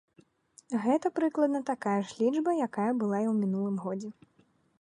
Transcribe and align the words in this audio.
Гэта 0.85 1.11
прыкладна 1.19 1.61
такая 1.71 1.95
ж 2.05 2.17
лічба, 2.23 2.57
якая 2.69 2.89
была 3.05 3.17
і 3.27 3.31
ў 3.33 3.39
мінулым 3.43 3.77
годзе. 3.85 4.09